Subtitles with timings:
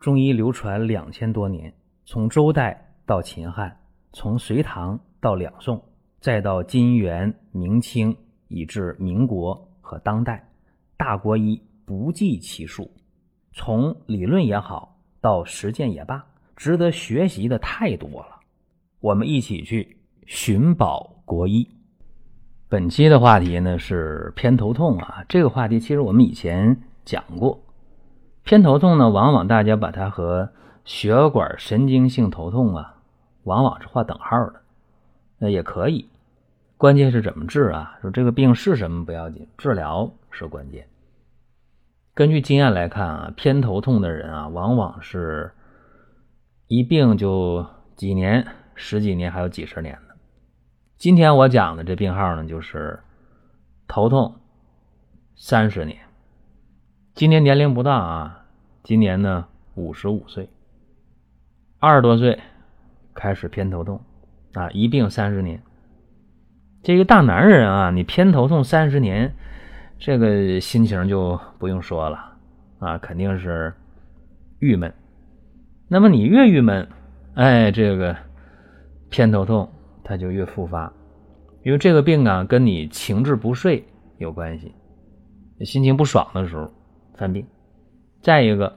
[0.00, 1.74] 中医流传两千多年，
[2.04, 3.78] 从周代到秦汉，
[4.12, 5.82] 从隋唐到两宋，
[6.20, 8.16] 再到金元明清，
[8.46, 10.48] 以至民国和当代，
[10.96, 12.92] 大国医不计其数。
[13.52, 16.24] 从理论也好，到实践也罢，
[16.54, 18.38] 值得学习的太多了。
[19.00, 19.96] 我们一起去
[20.26, 21.68] 寻宝国医。
[22.68, 27.64] 本期的话题呢是偏头痛啊，这个话题其实我们以前讲过。
[28.48, 30.48] 偏头痛呢，往往大家把它和
[30.82, 32.94] 血管神经性头痛啊，
[33.42, 34.62] 往往是划等号的。
[35.36, 36.08] 那也可以，
[36.78, 37.98] 关键是怎么治啊？
[38.00, 40.88] 说这个病是什么不要紧，治疗是关键。
[42.14, 45.52] 根据经验来看啊，偏头痛的人啊，往往是
[46.68, 50.16] 一病就几年、十几年，还有几十年的。
[50.96, 52.98] 今天我讲的这病号呢，就是
[53.86, 54.36] 头痛
[55.36, 55.98] 三十年。
[57.14, 58.37] 今年年龄不大啊，
[58.88, 59.44] 今年呢
[59.74, 60.48] 五十五岁，
[61.78, 62.40] 二十多岁
[63.12, 64.00] 开始偏头痛
[64.54, 65.62] 啊，一病三十年。
[66.82, 69.34] 这个大男人啊，你偏头痛三十年，
[69.98, 72.18] 这个心情就不用说了
[72.78, 73.74] 啊，肯定是
[74.58, 74.90] 郁闷。
[75.88, 76.88] 那么你越郁闷，
[77.34, 78.16] 哎，这个
[79.10, 79.70] 偏头痛
[80.02, 80.90] 它就越复发，
[81.62, 83.84] 因为这个病啊跟你情志不遂
[84.16, 84.74] 有关系，
[85.62, 86.72] 心情不爽的时候。
[87.18, 87.44] 犯病，
[88.20, 88.76] 再一个，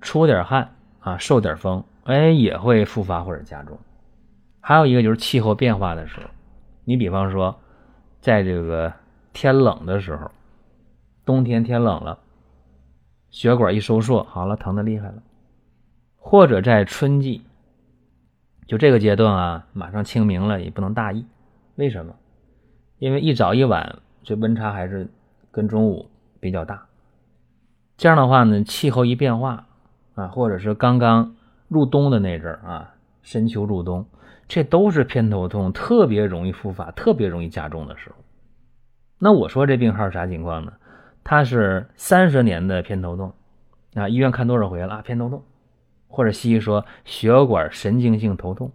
[0.00, 3.78] 出点汗啊，受点风，哎，也会复发或者加重。
[4.60, 6.26] 还有一个就是气候变化的时候，
[6.84, 7.58] 你比方说，
[8.20, 8.92] 在这个
[9.32, 10.30] 天冷的时候，
[11.24, 12.18] 冬天天冷了，
[13.30, 15.22] 血管一收缩，好了，疼的厉害了。
[16.18, 17.44] 或者在春季，
[18.66, 21.24] 就这个阶段啊，马上清明了，也不能大意。
[21.76, 22.14] 为什么？
[22.98, 25.08] 因为一早一晚这温差还是
[25.52, 26.86] 跟中午比较大。
[27.96, 29.66] 这样的话呢，气候一变化
[30.14, 31.34] 啊，或者是刚刚
[31.68, 34.06] 入冬的那阵儿啊，深秋入冬，
[34.46, 38.16] 这都是偏头痛特别容易复发、特别容易加重的时候。
[39.18, 40.72] 那我说这病号啥情况呢？
[41.24, 43.32] 他是三十年的偏头痛
[43.94, 45.00] 啊，医院看多少回了？
[45.02, 45.42] 偏头痛，
[46.06, 48.70] 或者西医说血管神经性头痛，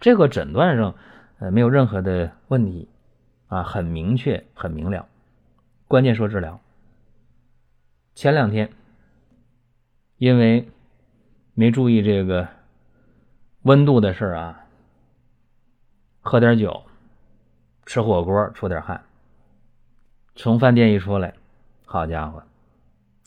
[0.00, 0.94] 这个诊断上
[1.38, 2.88] 呃没有任何的问题
[3.48, 5.06] 啊，很明确、很明了。
[5.86, 6.58] 关键说治疗。
[8.14, 8.70] 前两天，
[10.18, 10.68] 因为
[11.54, 12.46] 没注意这个
[13.62, 14.66] 温度的事儿啊，
[16.20, 16.84] 喝点酒，
[17.86, 19.02] 吃火锅出点汗，
[20.34, 21.34] 从饭店一出来，
[21.86, 22.42] 好家伙，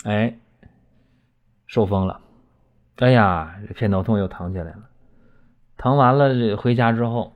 [0.04, 0.38] 哎，
[1.66, 2.22] 受风了，
[2.98, 4.90] 哎呀，这偏头痛又疼起来了，
[5.78, 7.34] 疼完了这回家之后，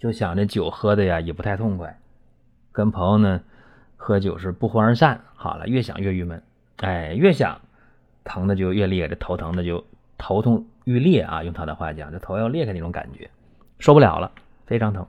[0.00, 1.98] 就想着酒喝的呀也不太痛快，
[2.72, 3.40] 跟朋友呢。
[4.04, 6.42] 喝酒是不欢而散，好了，越想越郁闷，
[6.76, 7.58] 哎，越想
[8.22, 9.82] 疼的就越厉害，这头疼的就
[10.18, 13.30] 头痛欲裂啊，用他的话讲，这头要裂开那种感觉，
[13.78, 14.30] 受不了了，
[14.66, 15.06] 非常疼。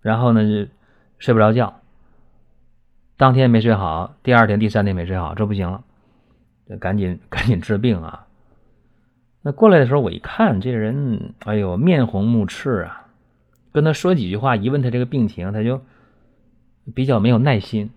[0.00, 0.70] 然后呢，就
[1.18, 1.80] 睡不着觉，
[3.16, 5.82] 当天没睡好，第二天、第三天没睡好，这不行了，
[6.68, 8.28] 这赶紧赶紧治病啊。
[9.42, 13.08] 那过来的时候，我一看这人，哎呦，面红目赤啊，
[13.72, 15.82] 跟他说几句话，一问他这个病情，他就。
[16.94, 17.90] 比较没有耐心，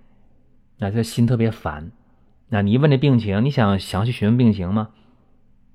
[0.79, 1.91] 啊，他心特别烦，
[2.49, 4.89] 那你一问这病情，你想详细询问病情吗？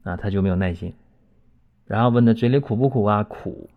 [0.05, 0.95] 啊，他就没有耐心。
[1.85, 3.25] 然后问他嘴里苦不苦啊？
[3.25, 3.69] 苦，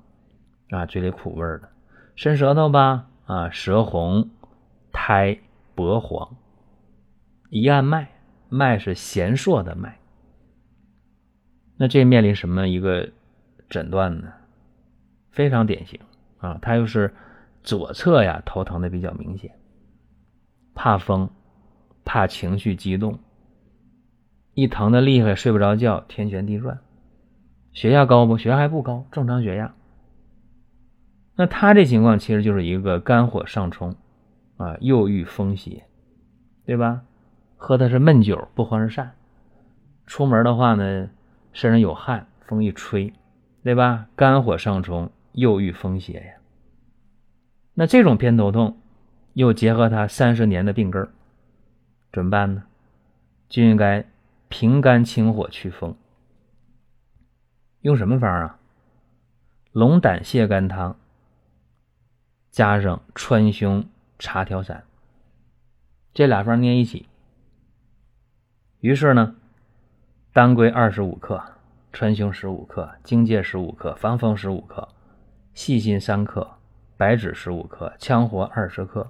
[0.70, 1.70] 啊，嘴里苦味儿的，
[2.16, 3.08] 伸舌头吧？
[3.26, 4.30] 啊，舌红，
[4.92, 5.40] 苔
[5.74, 6.36] 薄黄。
[7.50, 8.10] 一按脉，
[8.50, 9.98] 脉是弦硕的脉。
[11.78, 13.10] 那这面临什么一个
[13.68, 14.32] 诊断呢？
[15.32, 16.00] 非常典型
[16.38, 17.14] 啊，他又是。
[17.64, 19.52] 左侧呀，头疼的比较明显，
[20.76, 21.30] 怕风，
[22.04, 23.20] 怕情绪激动，
[24.54, 26.80] 一疼的厉害，睡不着觉，天旋地转，
[27.72, 28.38] 血压高不？
[28.38, 29.74] 血压还不高，正常血压。
[31.36, 33.96] 那他这情况其实就是一个肝火上冲
[34.58, 35.86] 啊，又遇风邪，
[36.66, 37.04] 对吧？
[37.56, 39.16] 喝的是闷酒，不欢而散，
[40.06, 41.10] 出门的话呢，
[41.54, 43.14] 身上有汗，风一吹，
[43.64, 44.08] 对吧？
[44.18, 46.34] 肝火上冲，又遇风邪呀。
[47.76, 48.78] 那这种偏头痛，
[49.34, 51.08] 又结合他三十年的病根
[52.12, 52.64] 怎么办呢？
[53.50, 54.06] 就应该
[54.48, 55.96] 平肝清火祛风。
[57.82, 58.60] 用什么方啊？
[59.72, 60.96] 龙胆泻肝汤，
[62.52, 63.86] 加上川芎
[64.20, 64.84] 茶调散，
[66.14, 67.08] 这俩方捏一起。
[68.82, 69.36] 于是呢，
[70.32, 71.42] 当归二十五克，
[71.92, 74.88] 川芎十五克，荆芥十五克，防风十五克，
[75.56, 76.58] 细辛三克。
[76.98, 79.08] 白芷十五克，羌活二十克，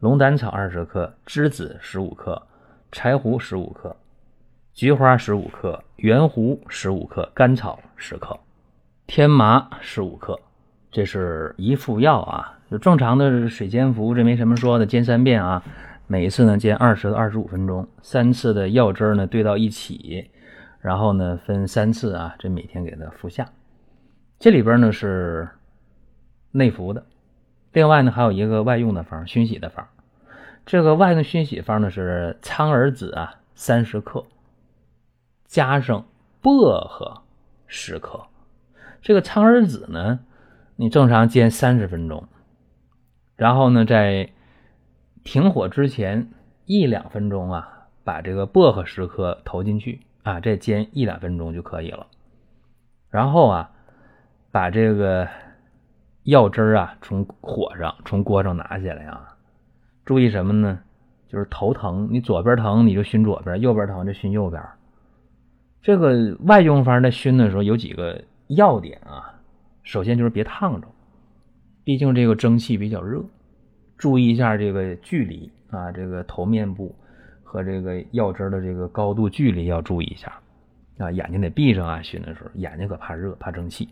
[0.00, 2.40] 龙胆草二十克，栀子十五克，
[2.92, 3.94] 柴胡十五克，
[4.72, 8.38] 菊花十五克，圆胡十五克，甘草十克，
[9.06, 10.38] 天麻十五克。
[10.90, 15.60] 这是一副药啊，就正常的水煎服，这没什么说的，煎三遍啊，
[16.06, 20.30] 每一次呢煎二十到二十五分钟，三次的药汁呢兑到一起，
[20.80, 23.44] 然后呢分三次啊，这每天给它服下。
[24.38, 25.48] 这里边呢是
[26.52, 27.04] 内服的，
[27.74, 29.86] 另外呢还有一个外用的方，熏洗的方。
[30.64, 34.24] 这个外用熏洗方呢是苍耳子啊三十克。
[35.46, 36.06] 加上
[36.40, 37.22] 薄荷
[37.66, 38.26] 十克，
[39.02, 40.20] 这个苍耳子呢，
[40.76, 42.26] 你正常煎三十分钟，
[43.36, 44.30] 然后呢，在
[45.22, 46.30] 停火之前
[46.66, 52.06] 一两分钟啊，把这个薄荷十克投进去啊，再煎一两分钟就可以了。
[53.10, 53.70] 然后啊，
[54.50, 55.28] 把这个
[56.24, 59.36] 药汁啊从火上从锅上拿下来啊，
[60.04, 60.80] 注意什么呢？
[61.28, 64.62] 就是头疼，你左边疼你就熏左边，右边疼就熏右边。
[65.82, 69.34] 这个外用方在熏的时候有几个要点啊，
[69.82, 70.86] 首先就是别烫着，
[71.82, 73.22] 毕竟这个蒸汽比较热，
[73.98, 76.94] 注意一下这个距离啊，这个头面部
[77.42, 80.32] 和这个药汁的这个高度距离要注意一下
[80.98, 83.88] 啊，眼睛得闭上啊，熏的时候眼睛可怕热怕蒸汽。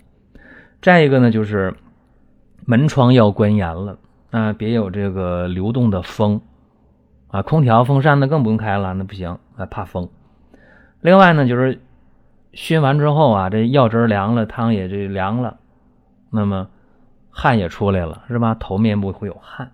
[0.80, 1.74] 再一个呢，就是
[2.64, 3.98] 门窗要关严了
[4.30, 6.40] 啊，别有这个流动的风
[7.28, 10.08] 啊，空调风扇那更不用开了，那不行啊，怕风。
[11.00, 11.80] 另外呢，就是
[12.52, 15.58] 熏完之后啊，这药汁凉了，汤也这凉了，
[16.30, 16.68] 那么
[17.30, 18.54] 汗也出来了，是吧？
[18.54, 19.72] 头面部会有汗，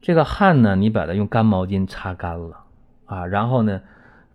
[0.00, 2.60] 这个汗呢，你把它用干毛巾擦干了
[3.06, 3.80] 啊，然后呢，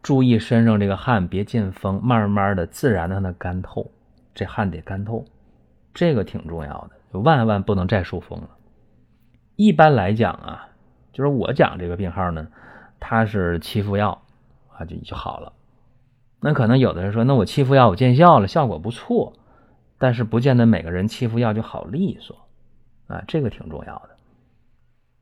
[0.03, 3.89] 注意身上这个汗别见风，慢慢的、自然的让它干透，
[4.35, 5.23] 这汗得干透，
[5.93, 8.49] 这个挺重要的，就万万不能再受风了。
[9.55, 10.69] 一般来讲啊，
[11.11, 12.47] 就是我讲这个病号呢，
[12.99, 14.21] 它是七副药
[14.73, 15.53] 啊，就就好了。
[16.39, 19.33] 那可能有的人说，那我七副药我见效了，效果不错，
[19.97, 22.37] 但是不见得每个人七副药就好利索，
[23.07, 24.11] 啊，这个挺重要的。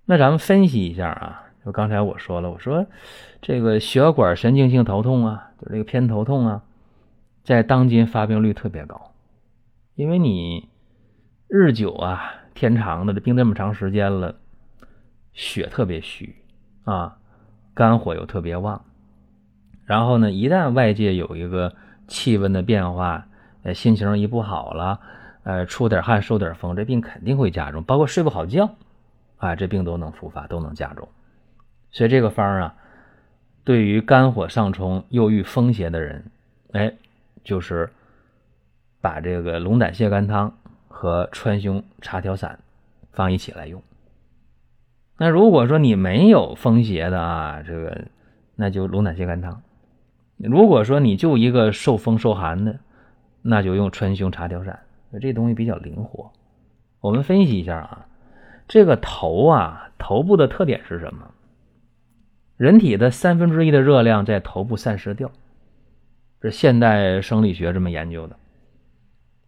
[0.05, 2.85] 那咱们分析一下啊，就刚才我说了，我说
[3.41, 6.61] 这个血管神经性头痛啊，就这个偏头痛啊，
[7.43, 9.13] 在当今发病率特别高，
[9.95, 10.69] 因为你
[11.49, 14.35] 日久啊，天长的这病这么长时间了，
[15.31, 16.35] 血特别虚
[16.83, 17.17] 啊，
[17.73, 18.83] 肝火又特别旺。
[19.85, 21.73] 然后呢，一旦外界有一个
[22.05, 23.27] 气温的变化，
[23.63, 24.99] 呃，心情一不好了，
[25.43, 27.81] 呃，出点汗、受点风，这病肯定会加重。
[27.81, 28.75] 包括睡不好觉，
[29.37, 31.07] 啊，这病都能复发，都能加重。
[31.91, 32.75] 所以这个方啊，
[33.63, 36.25] 对于肝火上冲、又遇风邪的人，
[36.73, 36.93] 哎，
[37.45, 37.89] 就是
[38.99, 40.57] 把这个龙胆泻肝汤
[40.97, 42.57] 和川芎茶条散
[43.11, 43.83] 放一起来用。
[45.19, 48.05] 那如果说你没有风邪的啊，这个
[48.55, 49.61] 那就龙胆泻肝汤。
[50.37, 52.79] 如果说你就一个受风受寒的，
[53.43, 54.79] 那就用川芎茶条散，
[55.21, 56.31] 这东西比较灵活。
[56.99, 58.07] 我们分析一下啊，
[58.67, 61.29] 这个头啊，头部的特点是什么？
[62.57, 65.29] 人体的三分之一的热量在头部散失掉，
[66.41, 68.35] 是现代生理学这么研究的。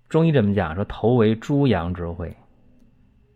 [0.10, 0.74] 中医这么讲？
[0.74, 2.36] 说头为诸阳之会，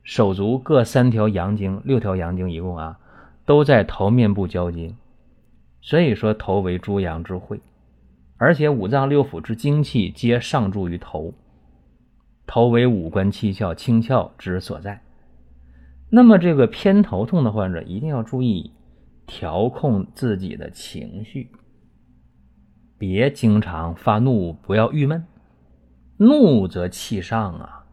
[0.02, 3.00] 手足各三条阳经，六条阳经一共啊，
[3.46, 4.96] 都在头面部交接。
[5.82, 7.62] 所以说，头为诸阳之会，
[8.38, 11.34] 而且五脏六腑之精气皆上注于头，
[12.48, 15.04] 头为五官七窍清窍之所在。
[16.10, 18.72] 那么，这个偏头痛的患者一定要注意
[19.28, 21.52] 调控自己的情绪，
[22.98, 25.24] 别经常发怒，不要郁闷。
[26.18, 27.86] 怒则气上啊，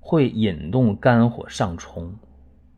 [0.00, 2.14] 会引动肝火上冲。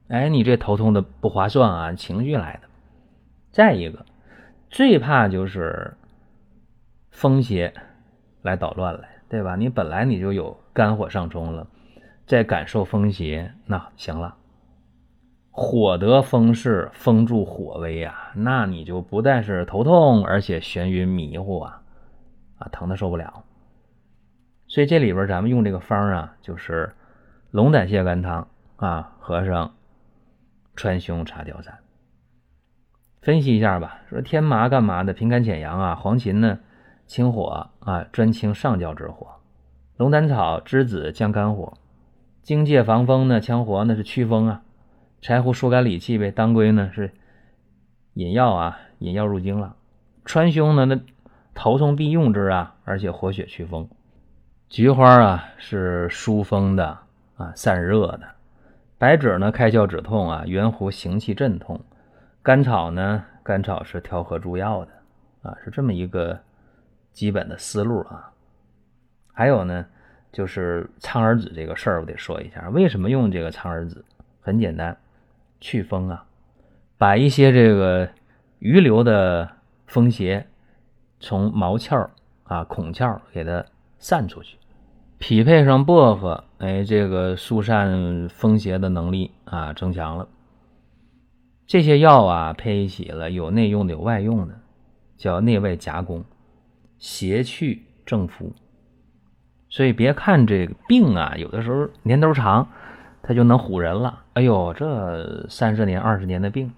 [0.09, 2.69] 哎，你这头痛的不划算啊，情绪来的。
[3.53, 4.05] 再一个。
[4.71, 5.97] 最怕就是
[7.11, 7.73] 风邪
[8.43, 9.57] 来捣乱了，对吧？
[9.57, 11.67] 你本来你就有肝火上冲了，
[12.27, 14.35] 再感受风邪，那行了。
[15.51, 21.83] 火得风势，风助火威啊，那你就不但是头痛，而且眩晕迷糊啊，
[22.59, 23.45] 啊，疼的受不了。
[24.69, 26.93] 所以这里边咱们用这个方啊，就是
[27.51, 28.47] 龙胆泻肝汤
[28.77, 29.75] 啊，合上
[30.77, 31.79] 川芎茶调散。
[33.23, 35.13] 分析一下吧，说天麻干嘛的？
[35.13, 35.95] 平肝潜阳啊。
[35.95, 36.61] 黄芩呢，
[37.07, 39.27] 清火啊，专清上焦之火。
[39.97, 41.73] 龙胆草、栀子降肝火。
[42.43, 44.63] 荆芥防风呢，羌活呢是祛风啊。
[45.21, 46.31] 柴胡疏肝理气呗。
[46.31, 47.13] 当归呢是
[48.15, 49.77] 引药啊，引药入经了。
[50.25, 51.01] 川芎呢，那
[51.55, 53.89] 头痛必用之啊，而且活血祛风。
[54.69, 56.99] 菊花啊是疏风的
[57.39, 58.21] 啊，散热的。
[58.99, 61.81] 白芷呢开窍止痛啊，圆胡行气镇痛。
[62.43, 63.25] 甘草呢？
[63.43, 64.93] 甘草是调和诸药的
[65.43, 66.39] 啊，是这么一个
[67.13, 68.31] 基本的思路啊。
[69.33, 69.87] 还有呢，
[70.33, 74.05] 就是苍耳子这个事儿，我得说一下，为什么用这个苍耳子？
[74.43, 74.95] 很简单，
[75.61, 76.27] 祛风啊，
[76.99, 78.07] 把一些这个
[78.59, 79.49] 余留的
[79.87, 80.47] 风邪
[81.21, 82.07] 从毛窍
[82.45, 83.65] 啊、孔窍给它
[83.99, 84.57] 散出去。
[85.19, 90.29] 匹配上薄荷，哎，这个疏散风邪的能力啊增强了。
[91.67, 94.55] 这些药啊配一起了，有内用的，有外用的，
[95.17, 96.25] 叫内外夹攻，
[96.99, 98.53] 邪去正服。
[99.69, 102.69] 所以别看这个病啊，有的时候年头长，
[103.23, 104.23] 它就能唬人了。
[104.35, 106.73] 哎呦，这三十年、二十年的病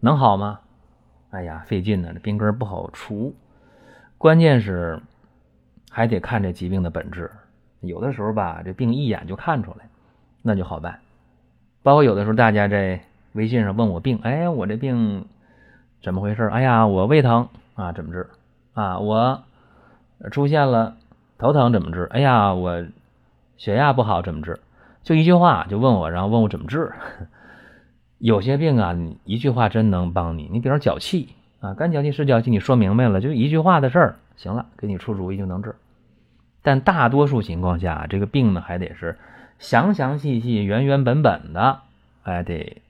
[0.00, 0.60] 能好吗？
[1.30, 3.34] 哎呀，费劲呢，这病根不好除。
[4.16, 5.02] 关键是
[5.92, 7.30] 还得看这疾病的本质。
[7.82, 9.86] 有的时候吧，这病一眼就看出来，
[10.40, 10.98] 那就好办。
[11.82, 13.00] 包括有的时候大家在
[13.32, 15.26] 微信上问我病，哎，我这病
[16.02, 16.44] 怎么回事？
[16.44, 18.26] 哎呀，我胃疼啊，怎么治？
[18.72, 19.42] 啊，我
[20.30, 20.96] 出现了
[21.38, 22.08] 头疼怎么治？
[22.12, 22.84] 哎呀，我
[23.56, 24.58] 血压不好怎么治？
[25.02, 26.92] 就一句话就问我，然后问我怎么治。
[28.18, 30.48] 有些病啊，你一句话真能帮你。
[30.52, 35.74] 你比如脚气啊，干脚气湿脚气，你说明白了，就一句话的事儿，行了，给你出主意就能治。
[36.62, 39.18] 但大多数情况下，这个病呢还得是
[39.58, 41.80] 详详细细、原原本本的，
[42.22, 42.82] 哎，得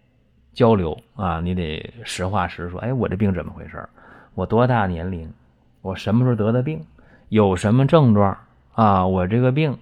[0.52, 2.80] 交流啊，你得实话实说。
[2.80, 3.88] 哎，我这病怎么回事？
[4.34, 5.32] 我多大年龄？
[5.80, 6.84] 我什么时候得的病？
[7.28, 8.36] 有什么症状
[8.74, 9.06] 啊？
[9.06, 9.78] 我这个病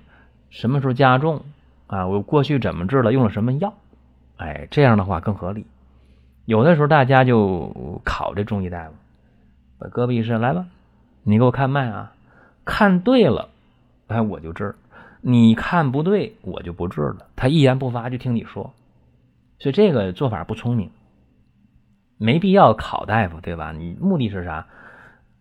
[0.50, 1.42] 什么时候加重
[1.88, 2.06] 啊？
[2.06, 3.12] 我过去怎么治了？
[3.12, 3.74] 用了什么药？
[4.36, 5.66] 哎，这样的话更合理。
[6.46, 8.94] 有的时候大家就考这中医大夫，
[9.78, 10.66] 把胳膊一伸，来吧，
[11.22, 12.12] 你给我看脉啊，
[12.64, 13.48] 看对了。
[14.08, 14.74] 哎，我就治，
[15.20, 17.26] 你看不对，我就不治了。
[17.36, 18.72] 他一言不发就听你说，
[19.58, 20.90] 所以这个做法不聪明，
[22.16, 23.72] 没必要考大夫，对吧？
[23.72, 24.66] 你目的是啥？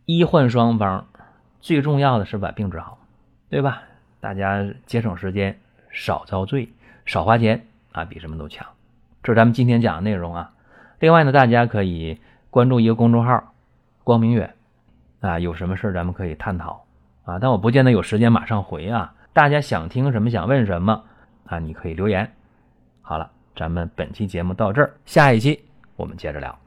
[0.05, 1.07] 医患双方
[1.61, 2.99] 最重要的是把病治好，
[3.49, 3.81] 对吧？
[4.19, 5.59] 大家节省时间，
[5.89, 6.69] 少遭罪，
[7.05, 8.67] 少花钱啊，比什么都强。
[9.23, 10.51] 这是咱们今天讲的内容啊。
[10.99, 12.19] 另外呢，大家可以
[12.49, 13.53] 关注一个公众号
[14.03, 14.53] “光明远”，
[15.21, 16.85] 啊，有什么事咱们可以探讨。
[17.23, 19.13] 啊，但我不见得有时间马上回啊。
[19.33, 21.03] 大家想听什么，想问什么
[21.45, 21.59] 啊？
[21.59, 22.31] 你可以留言。
[23.01, 25.63] 好了，咱们本期节目到这儿，下一期
[25.95, 26.57] 我们接着聊。